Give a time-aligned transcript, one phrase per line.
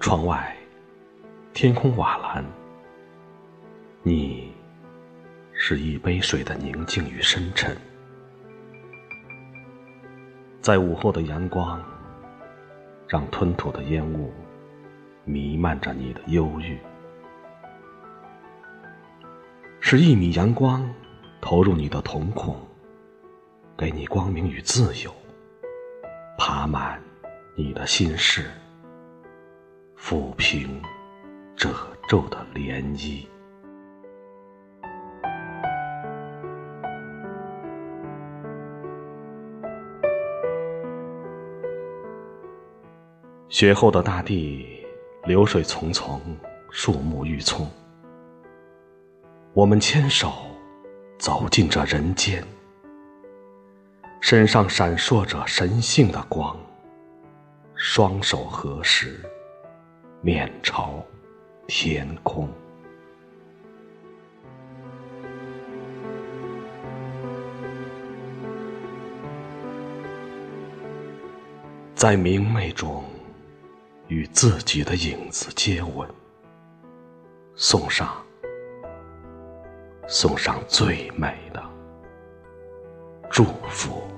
[0.00, 0.56] 窗外，
[1.52, 2.42] 天空瓦蓝，
[4.02, 4.50] 你
[5.52, 7.76] 是一杯水的宁静与深沉。
[10.62, 11.84] 在午后的阳光，
[13.06, 14.32] 让吞吐的烟雾
[15.24, 16.78] 弥漫着你的忧郁。
[19.80, 20.82] 是一米阳光
[21.42, 22.58] 投入你的瞳孔，
[23.76, 25.14] 给你光明与自由，
[26.38, 26.98] 爬满
[27.54, 28.50] 你的心事，
[30.02, 30.80] 抚平
[31.54, 31.68] 褶
[32.08, 33.26] 皱的涟漪。
[43.50, 44.84] 雪后的大地，
[45.24, 46.18] 流水淙淙，
[46.70, 47.70] 树木郁葱。
[49.52, 50.32] 我们牵手
[51.18, 52.42] 走进这人间，
[54.22, 56.56] 身上闪烁着神性的光，
[57.74, 59.20] 双手合十，
[60.22, 61.02] 面朝
[61.66, 62.46] 天空，
[71.94, 73.02] 在明媚中
[74.08, 76.06] 与自己的影子接吻，
[77.54, 78.14] 送上。
[80.06, 81.62] 送上最美的
[83.30, 84.09] 祝福。